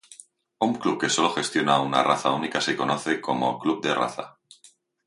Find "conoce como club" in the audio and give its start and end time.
2.75-3.83